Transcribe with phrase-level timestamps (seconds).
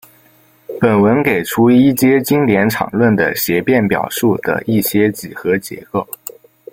[0.79, 6.09] 本文给出一阶经典场论的协变表述的一些几何结构。